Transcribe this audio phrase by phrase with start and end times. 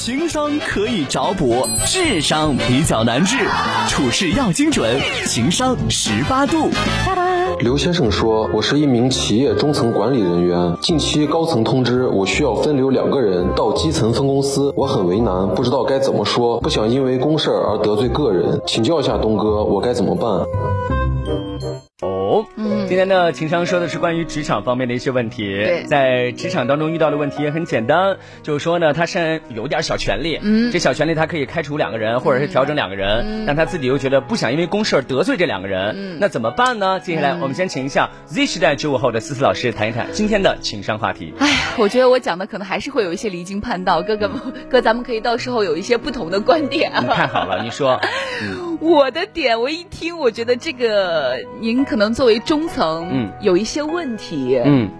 [0.00, 3.36] 情商可以找补，智商比较难治，
[3.88, 6.70] 处事要精准，情商十八度。
[7.58, 20.46] 刘先生说：“我是一名企业中层管理人员，近期高层通知我需要分流两个人到基层分公司，我很为难，不知道该怎么说，不想因为公事而得罪个人，请教一下东哥，我该怎么办？”
[22.28, 25.44] 哦，嗯，今天呢情商说的是关于职场方面的一些问题。
[25.44, 37.00] 对，在职场当中遇到的问题也很简单，就是说呢，他是有点小权利，嗯，这小权利他可以开除两个人，或者是调整两个人，嗯，但他自己又觉得不想因为公事得罪这两个人，嗯，那怎么办呢？
[37.00, 41.32] 接下来我们先请一下 Z 时代九五后的思思老师谈一谈今天的情商话题。
[41.38, 44.30] 哎呀，我觉得我讲的可能还是会有一些离经叛道，哥哥
[44.68, 47.02] 哥， 咱们可以到时候有一些不同的观点啊。
[47.08, 47.98] 太好了，你说。
[48.80, 54.90] 我的点，我一听，我觉得这个您可能作为中层，嗯，有一些问题，嗯，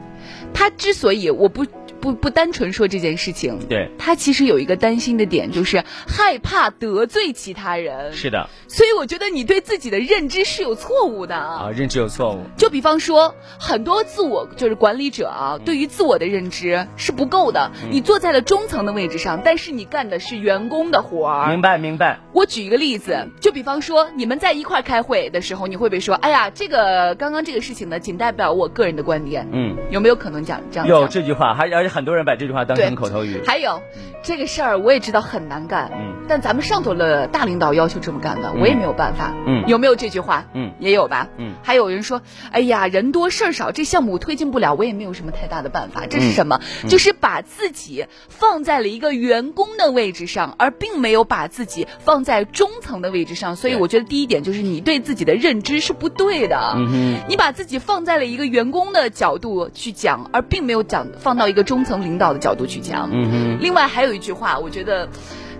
[0.54, 1.66] 他之所以我不。
[2.00, 8.12] 不不单纯说这件事情，对他其实有一个担心的点，就是害怕得罪其他人。
[8.12, 12.40] 是的，所以我觉得你对自己的认知是有错误的啊，认知有错误。
[12.56, 17.70] 就比方说，很多自我就是管理者啊，对于自我的认知是不够的。
[17.90, 21.48] 你坐在了中层的位置上，但是你干的是员工的活儿。
[21.50, 22.20] 明白明白。
[22.32, 29.48] 我举一个例子，就比方说，你们在一块开会的时候，你会不会说，哎呀，这个刚刚这个事情呢，仅代表我个人的观点。
[29.52, 30.86] 嗯，有没有可能讲这样？
[30.86, 31.88] 有这句话，还而且。
[31.88, 33.40] 很多人把这句话当成口头语。
[33.46, 33.82] 还有，
[34.22, 40.44] 这个事儿我也知道很难干，嗯，但咱们上头的大领导要求这么干的，我也没有办法，嗯，有没有这句话？
[40.52, 41.54] 嗯，也有吧，嗯。
[41.62, 42.20] 还有人说，
[42.52, 46.04] 哎呀，人多事儿少，这项目推进不了，我也没有什么太大的办法。
[46.06, 46.60] 这是什么？
[46.88, 53.56] 就是把自己放在了一个员工的位置上，而并没有把自己放在中层的位置上。
[53.56, 56.74] 所以我觉得第一点就是你对自己的认知是不对的。
[56.76, 61.78] 嗯你把自己放在了一个员工的角度去讲，而并没有讲放到一个中。
[61.78, 63.58] 中层领导的角度去讲，嗯哼。
[63.60, 65.08] 另外还有一句话，我觉得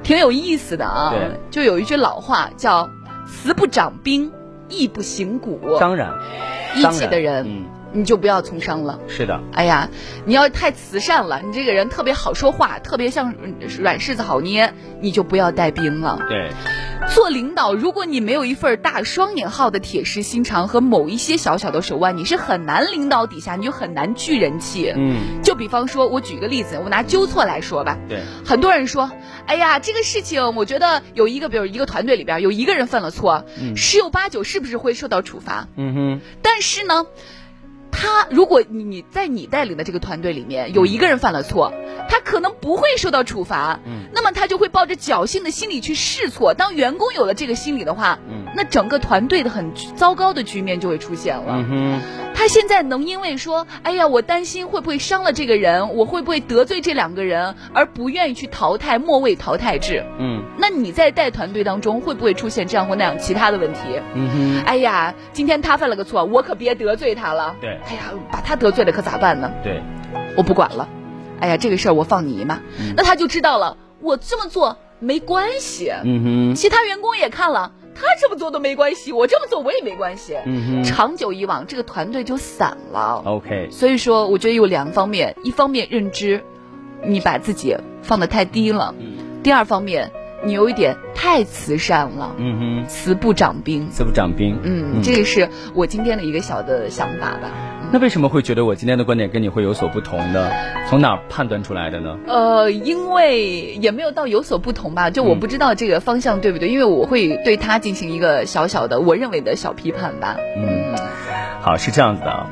[0.02, 1.12] 挺有意思的啊。
[1.50, 2.88] 就有一句老话叫
[3.26, 4.30] “慈不掌兵，
[4.68, 5.78] 义不行古”。
[5.80, 6.12] 当然，
[6.76, 8.98] 义气的人，你就不要从商了。
[9.08, 9.40] 是的。
[9.52, 9.88] 哎呀，
[10.24, 13.34] 你要太慈善了，你这个人特别好说话，特别像
[13.80, 16.18] 软柿子好捏，你就不要带兵了。
[16.28, 16.50] 对。
[17.14, 24.92] 做领导，如果你没有一份大双引号的铁石心肠和某一些小小的手腕，你是很难领导底下，你就很难聚人气。
[24.94, 27.96] 嗯，就比方说，我举个例子，我拿纠错来说吧。
[28.08, 29.10] 对，很多人说，
[29.46, 33.44] 哎呀，这个事情，我觉得有一个，比如一个团队里边有一个人犯了错，
[33.74, 35.68] 十有八九是不是会受到处罚？
[35.76, 36.20] 嗯哼。
[36.42, 37.06] 但是呢。
[37.90, 41.72] 他，如果你你在你带领的这个团队里面有一个人犯了错，
[42.08, 46.54] 他可能不会受到处罚，嗯，那么他就会抱着侥幸的心理去试错。
[46.54, 51.64] 当员工有了这个心理的话，嗯，那整个团队的很糟糕的局面就会出现了。
[51.70, 52.00] 嗯，
[52.34, 60.04] 他现在能因为说，哎呀，我担心会不会伤了这个人，我会不会得罪这两个人，而不愿意去淘汰末位淘汰制？
[60.18, 63.80] 嗯，那你在带团队当中会不会出现这样或那样其他的问题？
[64.14, 67.54] 嗯哼，哎呀，今天他犯了个错，我可别得罪他了。
[67.60, 67.78] 对。
[67.86, 69.50] 哎呀，把他得罪了可咋办呢？
[69.62, 69.82] 对，
[70.36, 70.88] 我不管了。
[71.40, 72.60] 哎呀，这个事儿我放你一马，
[72.96, 73.76] 那他就知道了。
[74.00, 75.90] 我这么做没关系。
[76.04, 80.36] 嗯哼，其他员工也看了，他这么做都没关系，我这么做我也没关系。
[80.44, 83.22] 嗯哼，长久以往，这个团队就散了。
[83.24, 83.68] OK。
[83.70, 86.42] 所以说，我觉得有两方面：一方面认知，
[87.04, 88.94] 你把自己放的太低了；
[89.42, 90.12] 第二方面。
[90.44, 97.50] 你有一点太慈善了，嗯哼，慈不长兵，慈不长兵，嗯，这个是我今天的一个小的想法吧。
[97.90, 100.50] 那为什么会觉得我今天的观点跟你会有所不同呢？
[100.90, 102.18] 从哪判断出来的呢？
[102.26, 110.36] 呃，因为也没有到有所不同吧，就我不知道这个方向对不对，因为我会对他进行一个小小的我认为的小批判吧。
[110.56, 110.94] 嗯，
[111.62, 112.46] 好，是这样子的，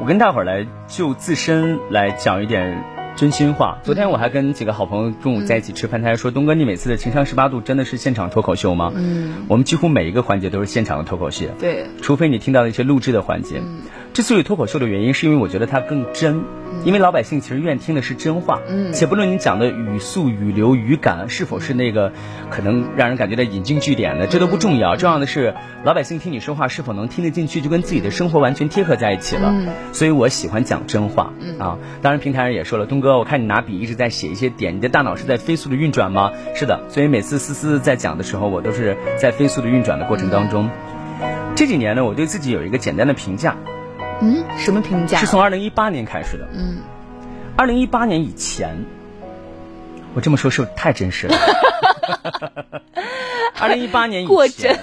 [0.00, 2.84] 我跟大伙儿来就自身来讲一点。
[3.16, 3.78] 真心话。
[3.84, 11.46] 昨天我还跟几个好朋友中午在一起吃饭，他还说：“东哥，你每次的情商十八度真的是现场脱口秀吗？”嗯，我们几乎每一个环节都是现场的脱口秀。
[11.60, 13.62] 对，除非你听到了一些录制的环节。
[14.14, 16.44] 之所以脱口秀的原因，是因为我觉得它更真。
[16.84, 22.12] 因为老百姓其实愿听的是真话，嗯，且不论你讲的语速、语流、语感是否是那个
[22.48, 29.50] 可能让人感觉到引经据典的，这都不重要，重要的是老百姓听你说话是否能听得进去，就跟自己的生活完全贴合在一起了。
[29.52, 36.30] 嗯，所以我喜欢讲真话，嗯啊，当然平台上也说了，东哥，我看你拿笔一直在写一些点，你的大脑是在飞速的运转吗？
[36.54, 40.70] 是的，所以每次思思在讲的时候，我都是在飞速的运转的过程当中。
[41.56, 43.56] 这几年呢，我对自己有一个简单的评价。
[44.20, 45.18] 嗯，什么评价？
[45.18, 46.48] 是从二零一八年开始的。
[46.52, 46.78] 嗯，
[47.56, 48.84] 二零一八年以前，
[50.14, 51.36] 我这么说是不是太真实了？
[53.60, 54.78] 二零一八年以前，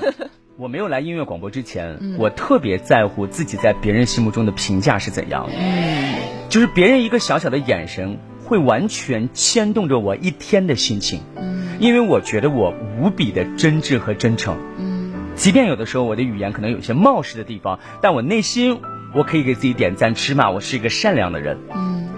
[0.58, 5.54] 我没有来音乐广播之前，我特别在乎自己在别人心目中的评价是怎样的。
[5.58, 6.16] 嗯，
[6.50, 8.20] 就是别人一个小小的眼神。
[8.44, 11.22] 会完全牵动着我一天的心情。
[11.38, 14.58] 嗯，因为我觉得我无比的真挚和真诚。
[14.78, 18.82] 嗯，即便有的时候我的语言可能有些冒失的地方，但我内心
[19.14, 21.58] 我可以给自己点赞，起码我是一个善良的人。
[21.74, 22.10] 嗯，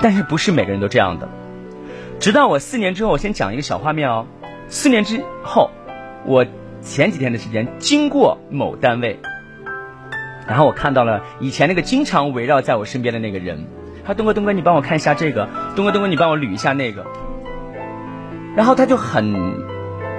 [0.00, 1.28] 但是不是每个人都这样的。
[2.18, 4.26] 直到我四年之后，我先讲一个小画面哦。
[4.68, 5.70] 四年之后，
[6.24, 6.44] 我
[6.82, 9.18] 前几天的时间经过某单位。
[10.48, 13.64] 然后我看到了以前那个经常围绕在我身边的那个人，
[14.04, 17.06] 他东哥东哥，你帮我看一下这个，东哥东哥，你帮我捋一下那个。
[18.56, 19.54] 然后他就很，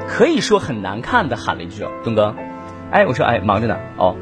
[0.07, 2.34] 可以说很难看的喊了一句：“东哥。”
[2.92, 4.16] 哎，我说哎，忙着呢，哦，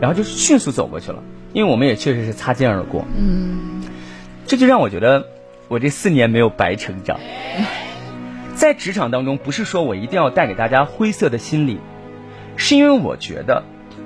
[0.00, 1.22] 然后就迅速走过去了，
[1.54, 3.06] 因为我们也确实是擦肩而过。
[3.16, 3.82] 嗯，
[4.46, 5.26] 这就让我觉得
[5.68, 7.18] 我这四年没有白成长。
[8.54, 11.80] 在职场当中，不是说我一定要带给大家灰色的心理，
[12.56, 13.62] 是因为我觉得。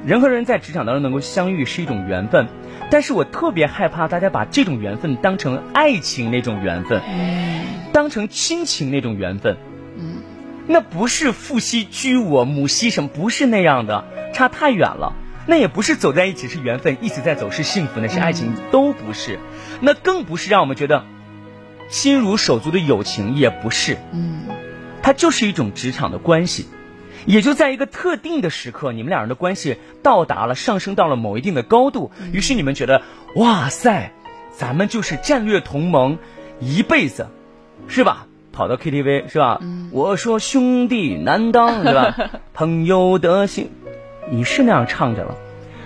[0.06, 2.47] 人和人在职场当中能够相遇是一种缘分，
[2.89, 7.03] 但是我特别害怕大家把这种缘分当成爱情那种缘分，
[7.93, 9.56] 当成亲情那种缘分，
[10.69, 15.17] 那不是父兮居我，母兮什么，不是那样的，差太远了。
[15.49, 19.39] 那也不是走在一起是缘分，一直在走是幸福，那是爱情，都不是。
[19.81, 21.05] 那更不是让我们觉得
[21.89, 23.97] 心如手足的友情，也不是。
[24.12, 24.43] 嗯，
[25.03, 26.69] 它就是一种职场的关系。
[27.25, 33.03] 也就在一个特定的时刻，你们两人的关系到达了上升到了某一定的高度，于是你们觉得，
[33.35, 34.12] 哇塞，
[34.53, 36.19] 咱们就是战略同盟，
[36.61, 37.29] 一辈子，
[37.87, 38.27] 是吧？
[38.53, 39.61] 跑到 KTV 是吧？
[39.93, 42.17] 我说兄弟难当是吧？
[42.55, 43.71] 朋友的心，
[44.31, 45.35] 你是那样唱着了，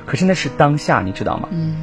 [0.06, 1.49] 可是那是当下，你知道吗？
[1.50, 1.77] 嗯，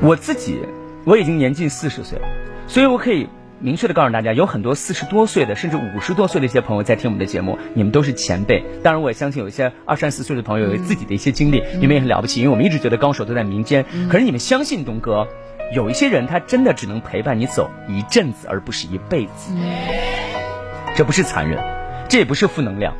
[0.00, 0.60] 我自己
[1.04, 2.18] 我已经年近四十岁，
[2.66, 3.28] 所以我可以。
[3.64, 8.64] 明确的告诉大家，有很多四十多岁的，甚至五十多岁的一些朋友在听我们的节目，你们都是前辈。
[8.82, 12.40] 当然，我也相信有一些二三十岁的朋友有自己的一些经历，你们也很了不起。
[12.40, 15.28] 因为我们一直觉得高手都在民间，可是你们相信东哥，
[15.72, 19.52] 有一些人他真的只能陪伴你走一阵子，而不是一辈子。
[20.96, 21.62] 这不是残忍，
[22.08, 22.92] 这也不是负能量，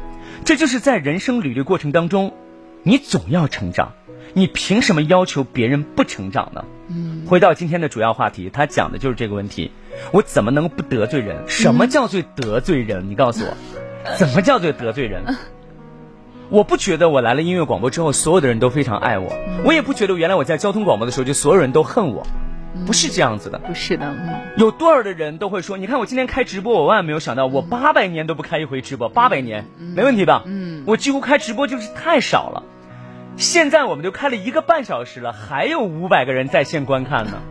[0.44, 2.34] 这就是在人生履历过程当中，
[2.82, 3.92] 你总要成长。
[4.34, 6.64] 你凭什么要求别人不成长呢？
[6.88, 9.70] 嗯，回到今天的主要话题，他讲的就是这个问题。
[10.10, 11.36] 我怎么能不得罪人？
[11.46, 13.10] 什么叫做得罪人？
[13.10, 13.54] 你告诉我，
[14.16, 15.22] 怎么叫做得罪人？
[16.48, 19.32] 我不觉得我来了音乐广播之后，所有的人都非常爱我。
[19.64, 22.26] 我也不觉得原来我在交通广播的时候，就所有人都恨我。
[22.86, 23.58] 不是这样子的。
[23.58, 24.14] 不是的。
[24.56, 30.42] 有多少的人都会说，你看我今天开直播，我万万没有想到，我八百年都不开一回直播，八百年没问题吧？
[30.46, 32.62] 嗯，我几乎开直播就是太少了。
[33.36, 37.42] 现在我们都开了一个半小时了，还有五百个人在线观看呢。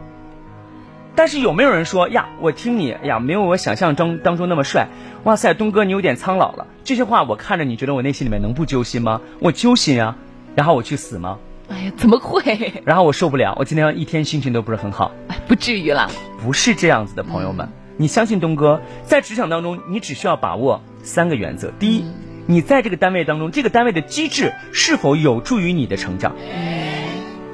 [1.16, 2.30] 但是有没有人说呀？
[2.40, 4.88] 我听你呀，没有我想象中当中那么帅。
[5.24, 6.68] 哇塞，东哥你有点苍老了。
[6.84, 9.22] 这些话我看着，你觉得我内心里面能不揪心吗？
[9.40, 10.16] 我揪心啊。
[10.56, 11.38] 然后我去死吗？
[11.72, 12.74] 哎呀，怎么会？
[12.86, 15.12] 然后我受不了，我今天一天心情都不是很好。
[15.30, 16.10] 哎，不至于啦。
[16.44, 21.72] 不是这样子的，朋友们，你相信东哥，在职场当中，你只需要把握三个原则。
[21.80, 22.06] 第一。
[22.48, 26.36] 你在这个单位当中，这个单位的机制是否有助于你的成长？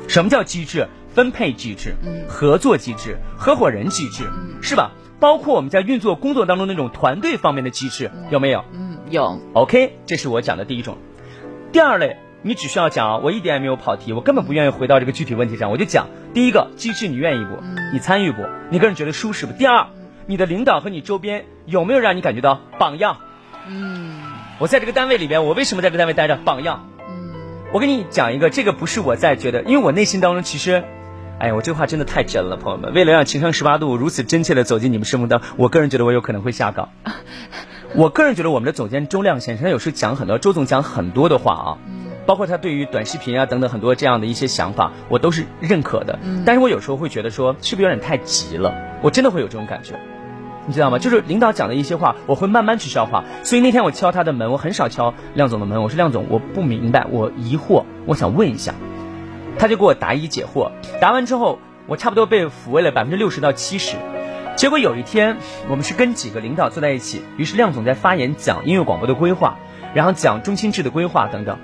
[0.07, 0.87] 什么叫机制？
[1.13, 1.95] 分配机制、
[2.27, 4.23] 合作机制、合伙人机制，
[4.61, 4.91] 是吧？
[5.19, 8.63] 包括我们在运作工作当中那种团队方面的机制，有没有？
[8.71, 9.39] 嗯，有。
[9.53, 10.97] OK，这是我讲的第一种。
[11.71, 17.61] 第二类，你只需要讲啊，我一点也没有跑题，我根本不愿意回到这个具体问题上，我就讲第一个机制，你愿意不？
[17.91, 18.43] 你参与不？
[18.69, 19.53] 你个人觉得舒适不？
[19.53, 19.87] 第二，
[20.25, 23.17] 你的领导和你周边有没有让你感觉到榜样？
[23.67, 24.21] 嗯。
[24.59, 26.35] 我在这个单位里边，我为什么在这个单位待着？
[26.37, 26.87] 榜样。
[27.07, 27.29] 嗯，
[27.71, 30.83] 我跟你讲一个，这个不是我在觉得，因为我内心当中其实，
[31.37, 32.93] 哎呀，我这话真的太真了，朋友们。
[32.93, 36.89] 为了让情商十八度如此真切的走进你们生活当中，我个人觉得我有可能会下岗。
[37.95, 41.77] 我个人觉得我们的总监周亮先生，他有时候讲很多，周总讲很多的话啊，
[42.27, 46.19] 包括他对于短视频啊等等很多这样的一些想法，我都是认可的。
[46.45, 48.75] 但是我有时候会觉得说，是不是有点太急了？
[49.01, 49.99] 我真的会有这种感觉。
[50.67, 50.99] 你知道吗？
[50.99, 53.23] 就是领导讲的一些话，我会慢慢去消化。
[53.43, 55.81] 所以那天我敲他的门，我很少敲亮总的门。
[55.81, 58.75] 我说亮总，我不明白，我疑惑，我想问一下。
[59.57, 60.69] 他就给我答疑解惑。
[60.99, 63.95] 答完之后，我差不多被抚慰了百分之六十到七十。
[64.57, 65.37] 结果有一天，
[65.69, 69.55] 我们是跟几个领导坐在一起，于是亮总在发言讲音乐广播的规划，
[69.93, 71.57] 然后讲中心制的规划等等。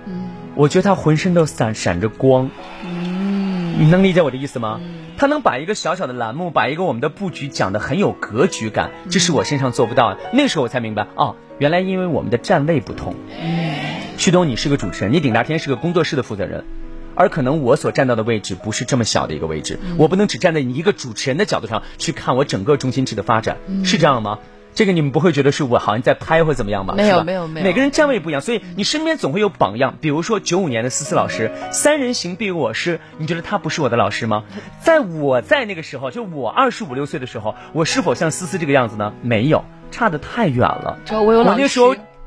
[0.54, 2.50] 嗯，我觉得他浑身都闪闪着光。
[2.84, 4.80] 嗯，你能理解我的意思吗？
[5.16, 10.20] 他能把一个小小的栏目，把一个我们的布局讲得很有格局感，这是我身上做不到的。
[10.34, 13.16] 那时候我才明白，哦，原来因为我们的站位不同。
[13.40, 13.76] 嗯，
[14.18, 16.64] 旭东，你是个主持人，你顶大天是个工作室的负责人，
[17.16, 24.40] 而可能我所站到的位置不是这么小的一个位置，我不能只站在你一个主持人的角度上去看我整个中心制的发展，是这样吗？
[24.74, 26.94] 这个你们不会觉得是我好像在拍或怎么样吧？
[26.96, 29.96] 没有没有没有，每个人站位不一样，所以你身边总会有榜样。
[30.02, 34.44] 比如说九五年的思思老师，三人行必有我师，你觉得他不是我的老师吗？
[34.82, 39.14] 在我在那个时候，就我二十五六岁的时候，我是否像思思这个样子呢？
[39.22, 40.98] 没有，差的太远了。
[41.12, 41.80] 我有老师。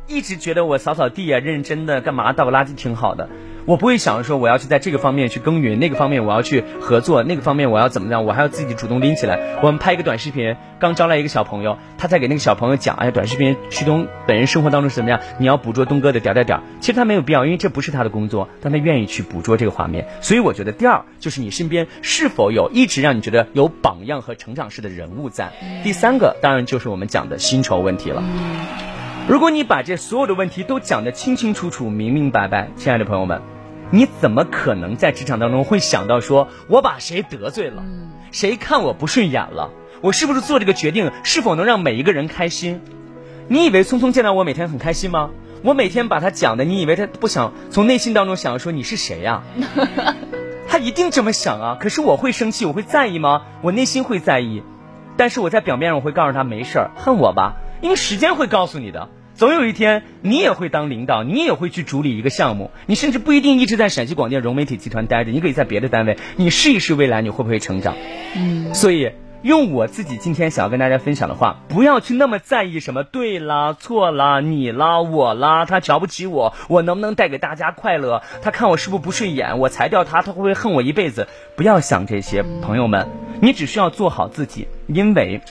[0.08, 3.28] 一直觉得我扫扫地啊，认真的干嘛倒个垃圾挺好的，
[3.66, 9.58] 我不会想着说我要去在这个方面去耕耘，那个方面我要去合作，那个方面我要怎么样，我还要自己主动拎起来。
[9.60, 16.60] 我们拍一个短视频，刚招来一个小朋友，他在给那个小朋友讲，哎，短视频旭东本人生活当中是怎么样，你要捕捉东哥的点点点。
[16.80, 20.06] 其实他没有必要，因为这不是他的工作，但他愿意去捕捉这个画面。
[20.20, 25.50] 所以我觉得第二就是你身边是否有一直让你觉得有榜样和成长式的人物在。
[25.82, 28.22] 第三个当然就是我们讲的薪酬问题了。
[29.28, 33.42] 如果你把这所有的问题都讲得清清楚楚、明明白白，亲爱的朋友们，
[33.90, 37.84] 你怎么可能在职场当中会想到说，我把谁得罪了，
[38.32, 42.80] 谁看我不顺眼了，我是不是做这个决定是否能让每一个人开心？
[43.48, 45.30] 你以为聪聪见到我每天很开心吗？
[45.62, 49.42] 我每天把他讲的，你以为他不想从内心当中想说你是谁呀？
[50.68, 51.78] 他一定这么想啊！
[51.80, 53.42] 可是我会生气，我会在意吗？
[53.62, 54.64] 我内心会在意，
[55.16, 57.54] 但是我在表面上我会告诉他没事儿，恨我吧。
[57.80, 67.94] 因为时间会告诉你的，总有一天你也会当领导，你也会去主理一个项目，你甚至不一定一直在陕西广电融媒体集团待着，你可以在别的单位，你试一试未来你会不会成长？
[68.34, 69.12] 嗯，所以
[69.42, 78.22] 用我自己今天想要跟大家分享的话，不要去那么在意什么对啦、错啦、你啦、我啦，他瞧不起我，我能不能带给大家快乐？
[78.40, 79.58] 他看我是不是不顺眼？
[79.58, 81.28] 我裁掉他，他会不会恨我一辈子？
[81.56, 83.06] 不要想这些，朋友们，
[83.42, 85.42] 你只需要做好自己，因为。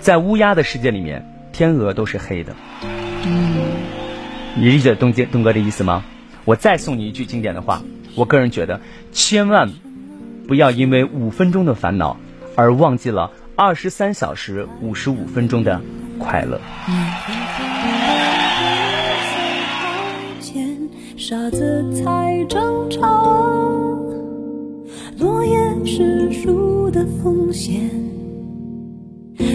[0.00, 2.52] 在乌鸦的世界里面，天鹅都是黑的。
[2.82, 3.54] 嗯，
[4.56, 6.04] 你理解东杰东哥的意思吗？
[6.44, 7.80] 我再送你一句经典的话，
[8.16, 8.80] 我个人觉得，
[9.12, 9.70] 千万
[10.48, 12.16] 不要因为五分钟的烦恼
[12.56, 15.80] 而忘记了二十三小时五十五分钟的
[16.18, 16.60] 快乐。
[21.16, 23.00] 傻子才争吵，
[25.18, 25.56] 落叶
[25.86, 28.13] 是树的风险。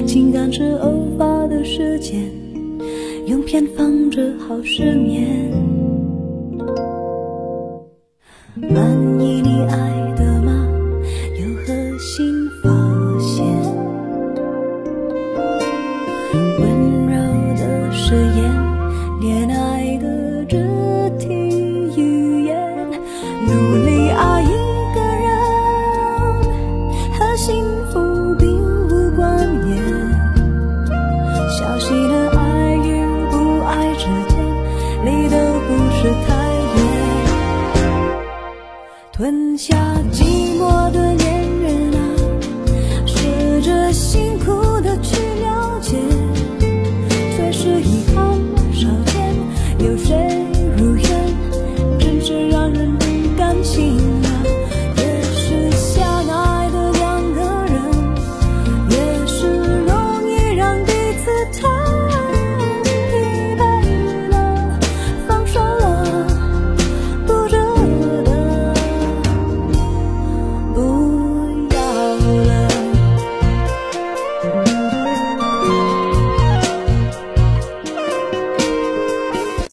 [0.10, 2.32] 情感是偶发的事件，
[3.28, 5.52] 用偏方治好失眠。
[8.56, 9.99] 满意你爱。